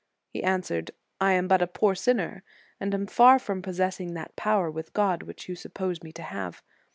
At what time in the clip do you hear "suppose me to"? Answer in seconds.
5.53-6.23